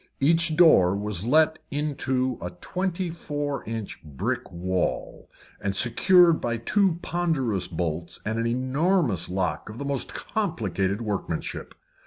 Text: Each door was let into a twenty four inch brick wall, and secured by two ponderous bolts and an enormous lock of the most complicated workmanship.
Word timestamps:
Each 0.19 0.55
door 0.55 0.95
was 0.95 1.25
let 1.27 1.59
into 1.69 2.39
a 2.41 2.49
twenty 2.59 3.11
four 3.11 3.63
inch 3.65 4.03
brick 4.03 4.51
wall, 4.51 5.29
and 5.61 5.75
secured 5.75 6.41
by 6.41 6.57
two 6.57 6.97
ponderous 7.03 7.67
bolts 7.67 8.19
and 8.25 8.39
an 8.39 8.47
enormous 8.47 9.29
lock 9.29 9.69
of 9.69 9.77
the 9.77 9.85
most 9.85 10.11
complicated 10.15 11.03
workmanship. 11.03 11.75